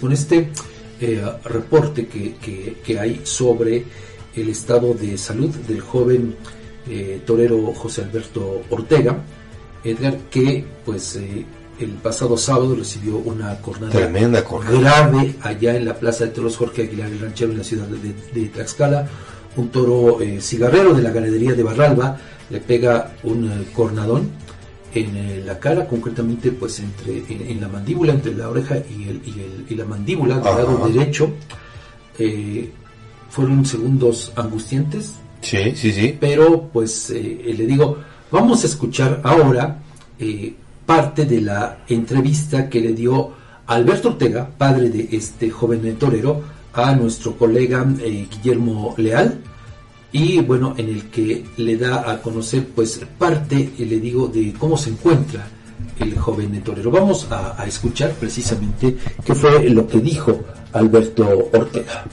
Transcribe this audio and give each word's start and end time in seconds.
con 0.00 0.12
este 0.12 0.48
eh, 1.00 1.20
reporte 1.42 2.06
que, 2.06 2.36
que, 2.84 3.00
hay 3.00 3.20
sobre 3.24 3.84
el 4.36 4.48
estado 4.48 4.94
de 4.94 5.18
salud 5.18 5.52
del 5.66 5.80
joven 5.80 6.36
eh, 6.88 7.20
torero 7.26 7.74
José 7.74 8.02
Alberto 8.02 8.62
Ortega, 8.70 9.16
Edgar, 9.82 10.16
que 10.30 10.64
pues 10.84 11.16
eh, 11.16 11.44
el 11.80 11.90
pasado 11.94 12.36
sábado 12.36 12.76
recibió 12.76 13.16
una 13.16 13.58
Tremenda 13.90 14.44
grave 14.70 15.34
allá 15.40 15.74
en 15.74 15.84
la 15.84 15.94
Plaza 15.94 16.26
de 16.26 16.30
Toros 16.30 16.56
Jorge 16.56 16.82
Aguilar 16.82 17.08
el 17.08 17.18
Ranchero 17.18 17.50
en 17.50 17.58
la 17.58 17.64
ciudad 17.64 17.88
de, 17.88 18.40
de 18.40 18.48
Tlaxcala. 18.50 19.08
Un 19.56 19.70
toro 19.70 20.18
cigarrero 20.40 20.94
de 20.94 21.02
la 21.02 21.10
ganadería 21.10 21.54
de 21.54 21.62
Barralba 21.64 22.16
le 22.50 22.60
pega 22.60 23.14
un 23.24 23.66
cornadón 23.74 24.30
en 24.94 25.16
eh, 25.16 25.42
la 25.44 25.58
cara, 25.58 25.86
concretamente 25.86 26.52
pues 26.52 26.80
entre 26.80 27.22
en, 27.28 27.60
la 27.60 27.68
mandíbula, 27.68 28.12
entre 28.12 28.34
la 28.34 28.48
oreja 28.48 28.76
y, 28.76 29.08
el, 29.08 29.20
y, 29.24 29.40
el, 29.40 29.66
y 29.68 29.74
la 29.74 29.84
mandíbula 29.84 30.36
del 30.36 30.44
lado 30.44 30.88
derecho. 30.88 31.32
Eh, 32.18 32.70
fueron 33.30 33.64
segundos 33.64 34.32
angustiantes. 34.36 35.14
Sí, 35.42 35.72
sí, 35.76 35.92
sí. 35.92 36.16
Pero 36.18 36.68
pues 36.72 37.10
eh, 37.10 37.54
le 37.56 37.66
digo, 37.66 37.98
vamos 38.30 38.64
a 38.64 38.66
escuchar 38.66 39.20
ahora 39.22 39.82
parte 40.84 41.26
de 41.26 41.40
la 41.42 41.84
entrevista 41.88 42.68
que 42.68 42.80
le 42.80 42.92
dio 42.92 43.32
Alberto 43.66 44.08
Ortega, 44.08 44.48
padre 44.56 44.88
de 44.88 45.08
este 45.12 45.50
joven 45.50 45.96
torero, 45.96 46.42
a 46.72 46.94
nuestro 46.96 47.36
colega 47.36 47.84
Guillermo 47.84 48.94
Leal 48.96 49.38
y 50.12 50.40
bueno, 50.40 50.74
en 50.78 50.88
el 50.88 51.10
que 51.10 51.44
le 51.56 51.76
da 51.76 52.10
a 52.10 52.20
conocer 52.22 52.66
pues 52.74 53.00
parte, 53.18 53.70
le 53.78 54.00
digo, 54.00 54.28
de 54.28 54.54
cómo 54.58 54.76
se 54.76 54.90
encuentra 54.90 55.46
el 56.00 56.18
joven 56.18 56.62
torero. 56.62 56.90
Vamos 56.90 57.26
a, 57.30 57.64
escuchar 57.66 58.12
precisamente 58.12 58.96
qué 59.24 59.34
fue 59.34 59.68
lo 59.68 59.86
que 59.86 59.98
dijo 59.98 60.40
Alberto 60.72 61.50
Ortega. 61.52 62.04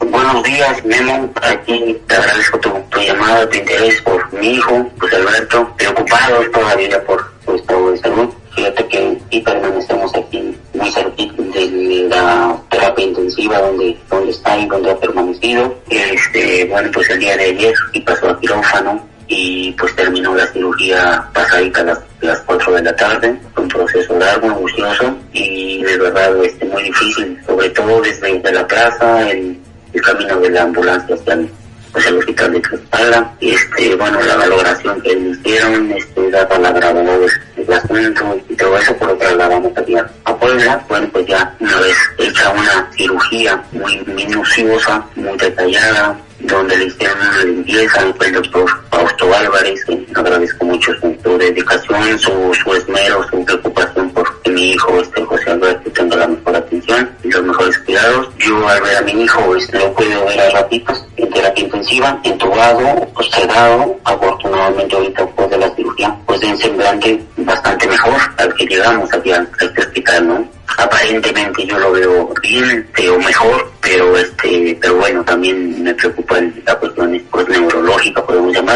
Buenos 0.00 0.42
días, 0.44 0.84
Memo. 0.84 1.30
Aquí 1.42 1.98
te 2.06 2.14
agradezco 2.14 2.58
tu, 2.58 2.70
llamada, 3.00 3.48
tu 3.48 3.56
interés 3.58 4.00
por 4.02 4.32
mi 4.32 4.54
hijo, 4.54 4.90
pues 4.98 5.12
Alberto, 5.14 5.74
preocupado 5.76 6.50
todavía 6.52 7.04
por 7.04 7.24
su 7.44 7.54
estado 7.54 7.90
de 7.90 7.98
salud. 7.98 8.28
Fíjate 8.54 8.86
que 8.88 9.18
y 9.30 9.40
permanecemos 9.40 10.14
aquí 10.14 10.56
muy 10.74 10.90
cerquita 10.90 11.42
de 11.42 12.08
la 12.08 12.60
terapia 12.82 13.06
intensiva 13.06 13.58
donde, 13.58 13.96
donde 14.10 14.32
está 14.32 14.58
y 14.58 14.66
donde 14.66 14.90
ha 14.90 14.98
permanecido. 14.98 15.74
Este, 15.88 16.64
bueno, 16.64 16.90
pues 16.92 17.08
el 17.10 17.20
día 17.20 17.36
de 17.36 17.44
ayer 17.44 17.74
y 17.92 18.00
pasó 18.00 18.28
a 18.28 18.40
quirófano 18.40 19.06
y 19.28 19.72
pues 19.72 19.94
terminó 19.94 20.34
la 20.34 20.46
cirugía 20.48 21.24
pasadita 21.32 21.80
a 21.80 21.84
las, 21.84 22.00
las 22.20 22.40
4 22.40 22.72
de 22.74 22.82
la 22.82 22.96
tarde. 22.96 23.40
Un 23.56 23.68
proceso 23.68 24.18
largo, 24.18 24.48
angustioso 24.48 25.16
y 25.32 25.82
de 25.82 25.96
verdad 25.96 26.44
este, 26.44 26.64
muy 26.64 26.82
difícil, 26.82 27.38
sobre 27.46 27.70
todo 27.70 28.00
desde, 28.00 28.52
la 28.52 28.66
plaza, 28.66 29.30
el, 29.30 29.58
el 29.92 30.02
camino 30.02 30.36
de 30.40 30.50
la 30.50 30.62
ambulancia 30.62 31.16
el, 31.26 31.50
pues 31.92 32.06
el 32.06 32.18
hospital 32.18 32.52
de 32.52 32.60
Tlaxcala. 32.60 33.34
Este, 33.40 33.94
bueno, 33.96 34.20
la 34.22 34.36
valoración 34.36 35.00
que 35.02 35.14
le 35.14 35.30
hicieron, 35.30 35.92
este, 35.92 36.30
daba 36.30 36.58
la 36.58 36.72
gravedad 36.72 37.18
del 37.56 37.72
asunto 37.72 38.40
y 38.48 38.54
todo 38.56 38.78
eso, 38.78 38.96
por 38.96 39.18
que 39.18 39.34
la 39.36 39.48
vamos 39.48 39.72
a 39.76 40.30
a 40.30 40.36
Puebla. 40.36 40.84
Bueno, 40.88 41.08
pues 41.12 41.26
ya 41.26 41.54
una 41.60 41.80
vez 41.80 41.96
hecha 42.18 42.50
una 42.50 42.90
cirugía 42.96 43.62
muy 43.72 43.98
minuciosa, 44.06 45.04
muy 45.16 45.36
detallada, 45.36 46.18
donde 46.40 46.76
le 46.76 46.86
hicieron 46.86 47.18
una 47.18 47.44
limpieza, 47.44 48.00
fue 48.16 48.26
el 48.26 48.32
doctor 48.32 48.64
Fausto 48.90 49.34
Álvarez, 49.34 49.84
que 49.84 50.06
agradezco 50.14 50.64
mucho 50.64 50.92
su, 51.00 51.38
dedicación, 51.38 52.18
su, 52.18 52.54
su, 52.54 52.74
esmero, 52.74 53.26
su 53.28 53.44
preocupación 53.44 54.10
por 54.10 54.42
que 54.42 54.50
mi 54.50 54.72
hijo, 54.72 55.00
este 55.00 55.24
José 55.24 55.50
Alberto, 55.50 55.90
tenga 55.92 56.16
la 56.16 56.26
mejor 56.26 56.56
atención 56.56 57.10
y 57.22 57.30
los 57.30 57.42
mejores 57.42 57.78
cuidados. 57.78 58.28
Yo 58.38 58.68
al 58.68 58.82
ver 58.82 58.96
a 58.96 59.02
mi 59.02 59.22
hijo, 59.22 59.56
este, 59.56 59.78
lo 59.78 59.92
puedo 59.94 60.24
ver 60.26 60.40
a 60.40 60.50
ratitos 60.50 61.04
terapia 61.42 61.64
intensiva, 61.64 62.20
entubado, 62.22 63.08
sedado, 63.32 63.96
afortunadamente 64.04 64.94
ahorita 64.94 65.24
después 65.24 65.50
de 65.50 65.58
la 65.58 65.74
cirugía, 65.74 66.16
pues 66.24 66.40
de 66.40 66.46
un 66.46 66.56
semblante 66.56 67.20
bastante 67.38 67.88
mejor 67.88 68.20
al 68.38 68.54
que 68.54 68.66
llegamos 68.66 69.12
aquí 69.12 69.32
a 69.32 69.44
hospital, 69.76 70.28
¿no? 70.28 70.48
aparentemente 70.78 71.66
yo 71.66 71.78
lo 71.78 71.92
veo 71.92 72.32
bien, 72.40 72.88
veo 72.96 73.18
mejor, 73.18 73.70
pero 73.80 74.16
este, 74.16 74.78
pero 74.80 74.96
bueno, 74.96 75.24
también 75.24 75.82
me 75.82 75.92
preocupa 75.94 76.38
la 76.64 76.74
cuestión 76.76 77.22
pues, 77.30 77.48
neurológica, 77.48 77.81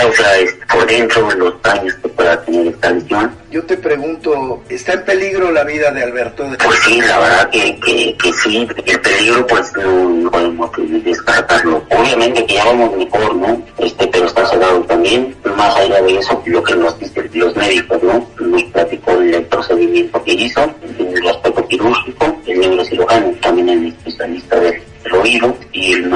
es 0.01 0.57
por 0.73 0.87
dentro 0.87 1.31
los 1.33 1.63
daños 1.63 1.95
que 1.95 2.09
pueda 2.09 2.43
tener 2.43 2.69
esta 2.69 2.91
lesión. 2.91 3.35
Yo 3.51 3.63
te 3.65 3.77
pregunto, 3.77 4.63
¿está 4.69 4.95
en 4.95 5.05
peligro 5.05 5.51
la 5.51 5.65
vida 5.65 5.91
de 5.91 6.03
Alberto? 6.03 6.45
Pues 6.63 6.79
sí, 6.81 7.01
la 7.01 7.19
verdad 7.19 7.51
que, 7.51 7.79
que, 7.81 8.17
que 8.17 8.33
sí, 8.33 8.69
el 8.85 9.01
peligro 9.01 9.47
pues 9.47 9.73
no, 9.77 10.31
podemos 10.31 10.71
descartarlo. 11.05 11.85
Obviamente 11.91 12.45
que 12.47 12.55
ya 12.55 12.65
vamos 12.65 12.97
mejor, 12.97 13.35
¿no? 13.37 13.63
Este, 13.79 14.07
pero 14.09 14.27
está 14.27 14.47
cerrado 14.47 14.81
también, 14.83 15.35
más 15.57 15.75
allá 15.77 16.03
de 16.03 16.19
eso, 16.19 16.43
lo 16.47 16.63
que 16.63 16.75
nos 16.75 16.99
dicen 16.99 17.31
los 17.35 17.57
médicos, 17.57 18.03
¿no? 18.03 18.29
Nos 18.41 18.63
platicó 18.65 19.13
el 19.13 19.43
procedimiento 19.45 20.23
que 20.25 20.33
hizo, 20.33 20.75
el 20.99 21.29
aspecto 21.29 21.67
quirúrgico, 21.69 22.37
el 22.47 22.61
neurocirujano, 22.61 23.33
también 23.41 23.69
el 23.69 23.87
especialista 23.87 24.61
del 24.61 24.83
oído 25.13 25.57
y 25.73 25.93
el 25.95 26.11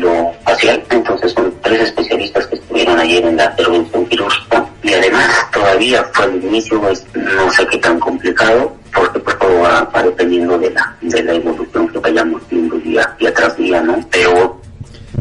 lo 0.00 0.32
facial. 0.44 0.82
Entonces 0.90 1.11
estuvieron 3.32 3.32
ayer 3.32 3.32
en 3.32 3.36
la 3.36 3.44
intervención 3.44 4.06
quirúrgica 4.06 4.66
y 4.82 4.92
además 4.92 5.50
todavía 5.52 6.04
fue 6.12 6.24
el 6.26 6.44
inicio, 6.44 6.80
pues, 6.80 7.06
no 7.14 7.50
sé 7.52 7.66
qué 7.66 7.78
tan 7.78 7.98
complicado, 7.98 8.76
porque 8.94 9.18
pues 9.20 9.38
todo 9.38 9.60
va, 9.60 10.02
dependiendo 10.02 10.58
de 10.58 10.70
la, 10.70 10.96
de 11.00 11.22
la 11.22 11.34
evolución 11.34 11.88
que 11.88 11.98
vayamos 11.98 12.42
viendo 12.50 12.76
día, 12.78 13.16
día 13.18 13.34
tras 13.34 13.56
día, 13.56 13.80
¿no? 13.82 14.04
Pero 14.10 14.60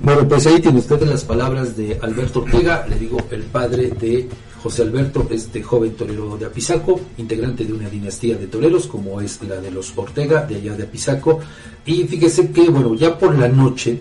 bueno, 0.03 0.27
pues 0.27 0.47
ahí 0.47 0.59
tiene 0.59 0.79
usted 0.79 1.01
las 1.03 1.23
palabras 1.23 1.77
de 1.77 1.99
Alberto 2.01 2.41
Ortega, 2.41 2.85
le 2.89 2.95
digo, 2.95 3.19
el 3.29 3.43
padre 3.43 3.89
de 3.89 4.27
José 4.63 4.81
Alberto, 4.81 5.27
este 5.29 5.61
joven 5.61 5.95
torero 5.95 6.37
de 6.37 6.45
Apizaco, 6.45 6.99
integrante 7.17 7.65
de 7.65 7.73
una 7.73 7.89
dinastía 7.89 8.35
de 8.35 8.47
toreros 8.47 8.87
como 8.87 9.21
es 9.21 9.41
la 9.43 9.57
de 9.57 9.69
los 9.69 9.95
Ortega, 9.95 10.41
de 10.43 10.55
allá 10.55 10.73
de 10.73 10.83
Apizaco. 10.83 11.39
Y 11.85 12.03
fíjese 12.05 12.51
que, 12.51 12.69
bueno, 12.69 12.95
ya 12.95 13.17
por 13.17 13.37
la 13.37 13.47
noche, 13.47 13.99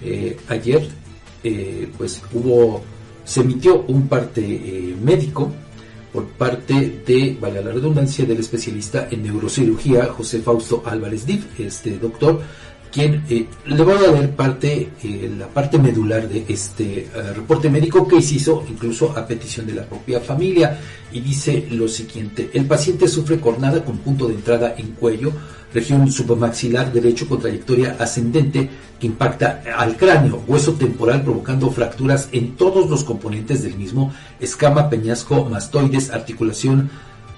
eh, 0.00 0.36
ayer, 0.48 0.88
eh, 1.42 1.88
pues 1.96 2.22
hubo, 2.32 2.82
se 3.24 3.40
emitió 3.40 3.84
un 3.88 4.08
parte 4.08 4.40
eh, 4.42 4.96
médico 5.02 5.50
por 6.12 6.26
parte 6.26 7.02
de, 7.06 7.38
vale 7.40 7.64
la 7.64 7.72
redundancia, 7.72 8.26
del 8.26 8.38
especialista 8.38 9.08
en 9.10 9.22
neurocirugía, 9.22 10.06
José 10.06 10.40
Fausto 10.40 10.82
Álvarez 10.84 11.24
Div, 11.24 11.44
este 11.58 11.98
doctor, 11.98 12.40
quien 12.92 13.24
eh, 13.30 13.46
le 13.64 13.82
voy 13.82 13.94
a 14.04 14.12
leer 14.12 14.36
parte, 14.36 14.90
eh, 15.02 15.32
la 15.38 15.48
parte 15.48 15.78
medular 15.78 16.28
de 16.28 16.44
este 16.46 17.08
reporte 17.34 17.70
médico 17.70 18.06
que 18.06 18.20
se 18.20 18.34
hizo 18.34 18.62
incluso 18.68 19.16
a 19.16 19.26
petición 19.26 19.66
de 19.66 19.74
la 19.74 19.84
propia 19.86 20.20
familia. 20.20 20.78
Y 21.10 21.20
dice 21.20 21.66
lo 21.70 21.88
siguiente, 21.88 22.50
el 22.52 22.66
paciente 22.66 23.08
sufre 23.08 23.40
cornada 23.40 23.82
con 23.82 23.98
punto 23.98 24.28
de 24.28 24.34
entrada 24.34 24.74
en 24.76 24.88
cuello, 24.92 25.32
región 25.74 26.10
submaxilar 26.10 26.92
derecho 26.92 27.28
con 27.28 27.40
trayectoria 27.40 27.96
ascendente 27.98 28.68
que 29.00 29.06
impacta 29.06 29.62
al 29.76 29.96
cráneo, 29.96 30.42
hueso 30.46 30.74
temporal 30.74 31.22
provocando 31.22 31.70
fracturas 31.70 32.28
en 32.32 32.56
todos 32.56 32.88
los 32.88 33.04
componentes 33.04 33.62
del 33.62 33.76
mismo, 33.76 34.12
escama, 34.40 34.88
peñasco, 34.88 35.44
mastoides, 35.46 36.10
articulación 36.10 36.90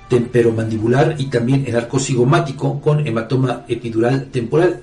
temperomandibular 0.09 1.17
y 1.19 1.27
también 1.27 1.65
el 1.67 1.77
arco 1.77 1.99
cigomático 1.99 2.81
con 2.81 3.07
hematoma 3.07 3.65
epidural 3.69 4.27
temporal. 4.27 4.83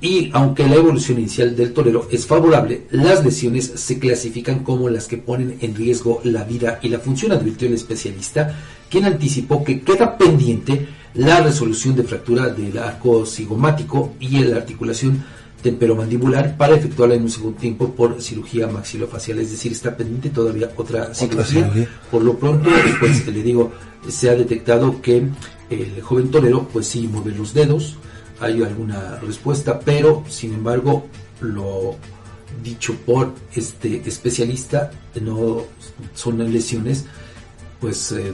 Y 0.00 0.30
aunque 0.34 0.68
la 0.68 0.74
evolución 0.76 1.18
inicial 1.18 1.56
del 1.56 1.72
torero 1.72 2.06
es 2.10 2.26
favorable, 2.26 2.82
las 2.90 3.24
lesiones 3.24 3.72
se 3.76 3.98
clasifican 3.98 4.62
como 4.62 4.90
las 4.90 5.06
que 5.06 5.16
ponen 5.16 5.56
en 5.62 5.74
riesgo 5.74 6.20
la 6.24 6.44
vida 6.44 6.78
y 6.82 6.90
la 6.90 6.98
función, 6.98 7.32
advirtió 7.32 7.66
el 7.66 7.74
especialista, 7.74 8.54
quien 8.90 9.06
anticipó 9.06 9.64
que 9.64 9.80
queda 9.80 10.18
pendiente 10.18 10.86
la 11.16 11.40
resolución 11.40 11.96
de 11.96 12.02
fractura 12.02 12.48
del 12.48 12.78
arco 12.78 13.24
cigomático 13.26 14.14
y 14.20 14.38
la 14.44 14.56
articulación 14.56 15.24
temperomandibular 15.62 16.56
para 16.56 16.76
efectuarla 16.76 17.14
en 17.14 17.22
un 17.22 17.30
segundo 17.30 17.58
tiempo 17.58 17.92
por 17.92 18.20
cirugía 18.22 18.68
maxilofacial, 18.68 19.38
es 19.40 19.50
decir, 19.50 19.72
está 19.72 19.96
pendiente 19.96 20.30
todavía 20.30 20.70
otra 20.76 21.14
cirugía. 21.14 21.88
Por 22.10 22.22
lo 22.22 22.38
pronto, 22.38 22.68
pues 23.00 23.26
le 23.26 23.42
digo, 23.42 23.72
se 24.08 24.30
ha 24.30 24.34
detectado 24.34 25.00
que 25.00 25.28
el 25.70 26.00
joven 26.02 26.30
torero 26.30 26.68
pues 26.72 26.86
sí 26.86 27.08
mueve 27.08 27.32
los 27.32 27.52
dedos, 27.54 27.96
hay 28.40 28.62
alguna 28.62 29.16
respuesta, 29.16 29.80
pero 29.80 30.22
sin 30.28 30.54
embargo 30.54 31.06
lo 31.40 31.96
dicho 32.62 32.94
por 33.04 33.32
este 33.54 34.02
especialista 34.06 34.90
no 35.20 35.62
son 36.14 36.38
lesiones 36.52 37.04
pues 37.80 38.12
eh, 38.12 38.32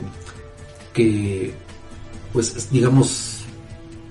que 0.92 1.54
pues 2.32 2.68
digamos 2.70 3.38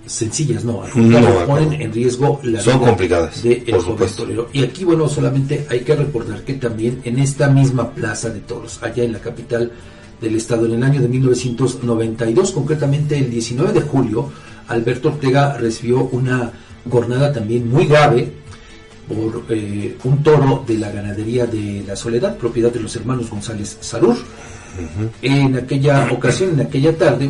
sencillas 0.06 0.65
no, 0.65 0.83
no 0.95 1.45
ponen 1.45 1.79
en 1.81 1.94
riesgo 1.94 2.39
la 2.44 2.59
son 2.62 2.79
complicadas 2.79 3.44
de 3.44 3.63
el 3.65 3.79
joven 3.79 4.09
y 4.51 4.63
aquí 4.63 4.83
bueno 4.83 5.07
solamente 5.07 5.65
hay 5.69 5.81
que 5.81 5.95
recordar 5.95 6.44
que 6.44 6.56
también 6.56 7.01
en 7.03 7.19
esta 7.19 7.47
misma 7.50 7.91
plaza 7.91 8.29
de 8.29 8.41
toros 8.41 8.81
allá 8.81 9.03
en 9.03 9.13
la 9.13 9.19
capital 9.19 9.71
del 10.19 10.35
estado 10.35 10.65
en 10.65 10.73
el 10.73 10.83
año 10.83 11.01
de 11.01 11.07
1992 11.07 12.51
concretamente 12.51 13.18
el 13.18 13.29
19 13.29 13.73
de 13.73 13.81
julio 13.81 14.29
Alberto 14.67 15.09
Ortega 15.09 15.57
recibió 15.57 16.03
una 16.12 16.51
jornada 16.89 17.31
también 17.31 17.69
muy 17.69 17.85
grave 17.85 18.41
por 19.07 19.44
eh, 19.50 19.97
un 20.03 20.24
toro 20.24 20.63
de 20.65 20.77
la 20.77 20.91
ganadería 20.91 21.45
de 21.45 21.83
la 21.85 21.95
Soledad, 21.95 22.38
propiedad 22.38 22.71
de 22.71 22.79
los 22.79 22.95
hermanos 22.95 23.29
González 23.29 23.77
Sarur. 23.81 24.15
En 25.21 25.57
aquella 25.57 26.09
ocasión, 26.12 26.51
en 26.51 26.62
aquella 26.62 26.97
tarde, 26.97 27.29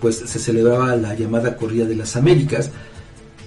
pues 0.00 0.16
se 0.16 0.38
celebraba 0.38 0.94
la 0.96 1.14
llamada 1.14 1.56
Corrida 1.56 1.84
de 1.86 1.96
las 1.96 2.16
Américas, 2.16 2.70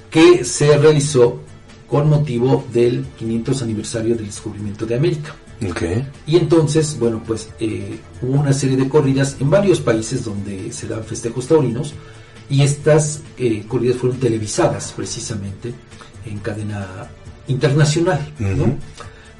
que 0.09 0.43
se 0.43 0.77
realizó 0.77 1.39
con 1.87 2.09
motivo 2.09 2.65
del 2.73 3.05
500 3.17 3.61
aniversario 3.61 4.15
del 4.15 4.25
descubrimiento 4.25 4.85
de 4.85 4.95
América. 4.95 5.35
Y 6.27 6.37
entonces, 6.37 6.97
bueno, 6.99 7.21
pues 7.25 7.49
eh, 7.59 7.97
hubo 8.21 8.39
una 8.39 8.53
serie 8.53 8.77
de 8.77 8.87
corridas 8.87 9.37
en 9.39 9.49
varios 9.49 9.79
países 9.79 10.23
donde 10.23 10.71
se 10.71 10.87
dan 10.87 11.03
festejos 11.03 11.47
taurinos 11.47 11.93
y 12.49 12.61
estas 12.61 13.21
eh, 13.37 13.63
corridas 13.67 13.97
fueron 13.97 14.19
televisadas 14.19 14.93
precisamente 14.95 15.73
en 16.25 16.39
cadena 16.39 17.09
internacional. 17.47 18.19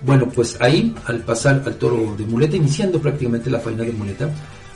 Bueno, 0.01 0.29
pues 0.29 0.57
ahí, 0.59 0.95
al 1.05 1.19
pasar 1.21 1.63
al 1.65 1.75
toro 1.75 2.15
de 2.15 2.25
muleta, 2.25 2.55
iniciando 2.55 2.99
prácticamente 2.99 3.49
la 3.49 3.59
faena 3.59 3.83
de 3.83 3.91
muleta, 3.91 4.29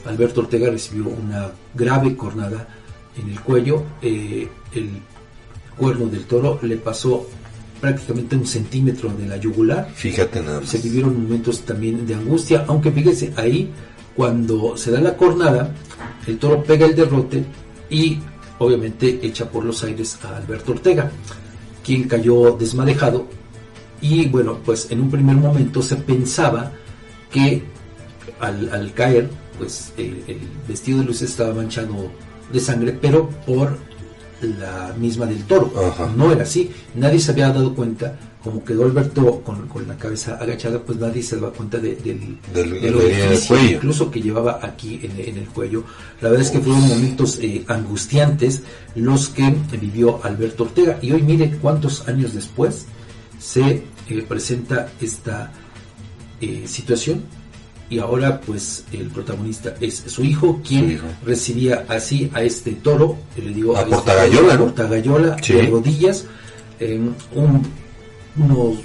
Alberto 0.06 0.42
Ortega 0.42 0.70
recibió 0.70 1.06
una 1.10 1.52
grave 1.74 2.16
cornada 2.16 2.68
en 3.22 3.30
el 3.30 3.40
cuello. 3.42 3.84
Eh, 4.02 4.48
el 4.74 4.90
cuerno 5.78 6.08
del 6.08 6.26
toro 6.26 6.60
le 6.62 6.78
pasó 6.78 7.28
prácticamente 7.80 8.36
un 8.36 8.46
centímetro 8.46 9.10
de 9.10 9.28
la 9.28 9.38
yugular. 9.38 9.90
Fíjate 9.94 10.42
nada 10.42 10.60
más. 10.60 10.70
Se 10.70 10.78
vivieron 10.78 11.24
momentos 11.24 11.62
también 11.62 12.06
de 12.06 12.16
angustia, 12.16 12.66
aunque 12.68 12.92
fíjese, 12.92 13.34
ahí 13.36 13.72
cuando 14.16 14.78
se 14.78 14.92
da 14.92 15.02
la 15.02 15.18
cornada, 15.18 15.74
el 16.28 16.38
toro 16.38 16.64
pega 16.64 16.86
el 16.86 16.96
derrote 16.96 17.44
y 17.90 18.20
obviamente 18.60 19.20
echa 19.24 19.50
por 19.50 19.66
los 19.66 19.84
aires 19.84 20.20
a 20.24 20.38
Alberto 20.38 20.74
Ortega, 20.74 21.12
quien 21.84 22.08
cayó 22.08 22.52
desmadejado 22.52 23.28
y 24.02 24.28
bueno, 24.28 24.58
pues 24.66 24.90
en 24.90 25.00
un 25.00 25.12
primer 25.12 25.36
momento 25.36 25.82
se 25.82 25.96
pensaba 25.96 26.72
que 27.32 27.64
al, 28.40 28.92
caer, 28.94 29.30
pues 29.62 29.94
el, 29.96 30.24
el 30.28 30.40
vestido 30.68 30.98
de 30.98 31.06
luz 31.06 31.22
estaba 31.22 31.54
manchado 31.54 32.12
de 32.52 32.60
sangre, 32.60 32.98
pero 33.00 33.30
por 33.46 33.78
la 34.42 34.92
misma 34.98 35.28
del 35.28 35.44
toro. 35.44 35.72
No 36.18 36.32
era 36.32 36.42
así. 36.42 36.72
Nadie 36.96 37.20
se 37.20 37.30
había 37.30 37.50
dado 37.50 37.76
cuenta, 37.76 38.18
como 38.44 38.64
quedó 38.64 38.86
Alberto 38.86 39.42
con, 39.42 39.68
con 39.68 39.88
la 39.88 39.96
cabeza 40.00 40.38
agachada, 40.42 40.80
pues 40.80 40.98
nadie 40.98 41.22
se 41.22 41.36
daba 41.36 41.54
cuenta 41.54 41.78
de, 41.78 41.96
del, 41.98 42.40
cuello. 43.48 43.76
incluso 43.76 44.10
que 44.10 44.20
llevaba 44.20 44.60
aquí 44.64 45.00
en, 45.04 45.38
el 45.38 45.48
cuello. 45.50 45.84
La 46.22 46.30
verdad 46.30 46.44
es 46.44 46.52
que 46.52 46.60
fueron 46.60 46.88
momentos 46.88 47.38
eh, 47.40 47.64
angustiantes 47.68 48.64
los 48.96 49.30
que 49.30 49.56
vivió 49.80 50.24
Alberto 50.24 50.64
Ortega. 50.64 50.98
Y 51.04 51.12
hoy 51.12 51.22
mire 51.22 51.52
cuántos 51.62 52.08
años 52.08 52.34
después 52.34 52.88
se 53.38 53.84
eh, 54.10 54.26
presenta 54.28 54.90
esta 55.00 55.52
eh, 56.42 56.64
situación 56.66 57.41
y 57.92 58.00
ahora 58.00 58.40
pues 58.40 58.86
el 58.94 59.08
protagonista 59.08 59.76
es 59.82 60.04
su 60.08 60.24
hijo 60.24 60.62
quien 60.66 61.00
recibía 61.26 61.86
así 61.90 62.32
a 62.34 62.42
este 62.42 62.72
toro 62.72 63.18
le 63.36 63.54
digo 63.54 63.76
a, 63.76 63.86
Portagayola, 63.86 64.58
Portagayola 64.58 65.36
de 65.36 65.68
rodillas 65.68 66.26
un, 67.36 67.62
unos, 68.38 68.78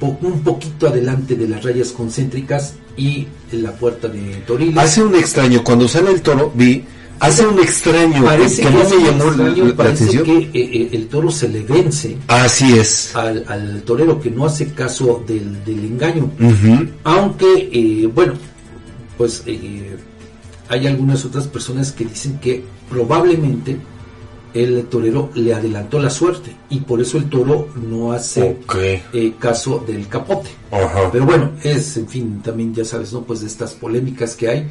un 0.00 0.42
poquito 0.42 0.88
adelante 0.88 1.36
de 1.36 1.48
las 1.48 1.62
rayas 1.62 1.92
concéntricas 1.92 2.74
y 2.96 3.28
en 3.52 3.62
la 3.62 3.72
puerta 3.72 4.08
de 4.08 4.42
Toriles. 4.46 4.76
Hace 4.76 5.02
un 5.02 5.14
extraño 5.14 5.62
cuando 5.62 5.86
sale 5.86 6.10
el 6.10 6.20
toro 6.20 6.52
vi 6.52 6.84
hace 7.20 7.46
un 7.46 7.58
extraño 7.58 8.24
parece 8.24 8.62
que, 8.62 8.70
no 8.70 8.78
me 8.78 9.04
llamó 9.04 9.30
la, 9.30 9.74
parece 9.74 10.22
que 10.22 10.36
eh, 10.36 10.50
eh, 10.54 10.88
el 10.92 11.08
toro 11.08 11.30
se 11.30 11.48
le 11.48 11.62
vence 11.62 12.16
así 12.28 12.78
es. 12.78 13.14
al, 13.14 13.82
torero 13.84 14.20
que 14.20 14.30
no 14.30 14.46
hace 14.46 14.72
caso 14.72 15.24
del, 15.26 15.58
engaño. 15.66 16.30
Aunque 17.04 17.68
eh, 17.72 18.06
bueno 18.06 18.34
pues 19.16 19.44
hay 20.68 20.86
algunas 20.86 21.24
otras 21.24 21.46
personas 21.46 21.92
que 21.92 22.04
dicen 22.04 22.38
que 22.38 22.62
probablemente 22.88 23.76
el 24.54 24.86
torero 24.86 25.30
le 25.34 25.52
adelantó 25.54 25.98
la 25.98 26.10
suerte 26.10 26.54
y 26.70 26.80
por 26.80 27.00
eso 27.00 27.18
el 27.18 27.28
toro 27.28 27.68
no 27.88 28.12
hace 28.12 28.58
caso 29.38 29.84
del 29.86 30.08
capote. 30.08 30.50
Pero 31.12 31.24
bueno 31.24 31.52
es 31.62 31.96
en 31.96 32.08
fin 32.08 32.40
también 32.42 32.74
ya 32.74 32.84
sabes 32.84 33.12
no 33.12 33.22
pues 33.22 33.40
de 33.40 33.48
estas 33.48 33.72
polémicas 33.72 34.36
que 34.36 34.48
hay 34.48 34.68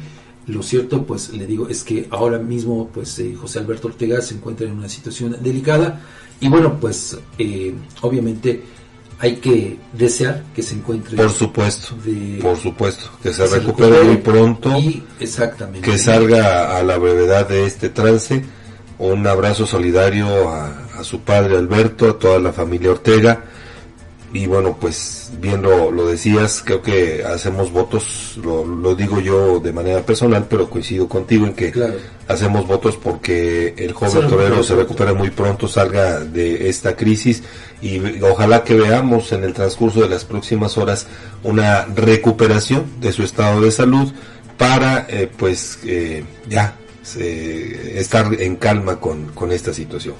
lo 0.48 0.62
cierto, 0.62 1.04
pues 1.04 1.30
le 1.30 1.46
digo, 1.46 1.68
es 1.68 1.84
que 1.84 2.08
ahora 2.10 2.38
mismo, 2.38 2.88
pues 2.92 3.18
eh, 3.18 3.34
José 3.38 3.58
Alberto 3.58 3.88
Ortega 3.88 4.20
se 4.22 4.34
encuentra 4.34 4.66
en 4.66 4.72
una 4.72 4.88
situación 4.88 5.36
delicada 5.40 6.00
y 6.40 6.48
bueno, 6.48 6.78
pues 6.80 7.18
eh, 7.38 7.74
obviamente 8.00 8.62
hay 9.18 9.36
que 9.36 9.76
desear 9.92 10.44
que 10.54 10.62
se 10.62 10.76
encuentre. 10.76 11.16
Por 11.16 11.30
supuesto, 11.30 11.94
por 12.40 12.56
supuesto, 12.56 13.10
que 13.22 13.32
se, 13.32 13.46
recupere, 13.46 14.02
muy 14.04 14.16
pronto 14.16 14.76
y 14.78 15.02
exactamente 15.20 15.88
que 15.88 15.98
salga 15.98 16.76
a 16.78 16.82
la 16.82 16.96
brevedad 16.96 17.48
de 17.48 17.66
este 17.66 17.90
trance. 17.90 18.44
Un 18.98 19.26
abrazo 19.26 19.66
solidario 19.66 20.48
a, 20.48 20.86
a 20.98 21.04
su 21.04 21.20
padre 21.20 21.56
Alberto, 21.56 22.08
a 22.08 22.18
toda 22.18 22.38
la 22.40 22.52
familia 22.52 22.90
Ortega 22.90 23.44
y 24.32 24.46
bueno, 24.46 24.76
pues 24.78 25.30
bien 25.40 25.62
lo, 25.62 26.06
decías, 26.06 26.62
creo 26.64 26.82
que 26.82 27.24
hacemos 27.24 27.72
votos, 27.72 28.38
lo, 28.42 28.94
digo 28.94 29.20
yo 29.20 29.58
de 29.58 29.72
manera 29.72 30.02
personal, 30.02 30.46
pero 30.48 30.68
coincido 30.68 31.08
contigo 31.08 31.46
en 31.46 31.54
que 31.54 31.72
hacemos 32.26 32.66
votos 32.66 32.96
porque 32.96 33.74
el 33.78 33.92
joven 33.94 34.28
torero 34.28 34.62
se 34.62 34.76
recupere 34.76 35.14
muy 35.14 35.30
pronto, 35.30 35.66
salga 35.66 36.20
de 36.20 36.68
esta 36.68 36.94
crisis 36.94 37.42
y 37.80 38.20
ojalá 38.22 38.64
que 38.64 38.74
veamos 38.74 39.32
en 39.32 39.44
el 39.44 39.54
transcurso 39.54 40.02
de 40.02 40.10
las 40.10 40.26
próximas 40.26 40.76
horas 40.76 41.06
una 41.42 41.86
recuperación 41.86 42.84
de 43.00 43.12
su 43.12 43.22
estado 43.22 43.62
de 43.62 43.70
salud 43.70 44.12
para 44.58 45.06
eh, 45.08 45.30
pues 45.34 45.78
eh, 45.86 46.22
ya 46.48 46.76
eh, 47.16 47.94
estar 47.96 48.28
en 48.38 48.56
calma 48.56 49.00
con, 49.00 49.28
con 49.28 49.52
esta 49.52 49.72
situación. 49.72 50.14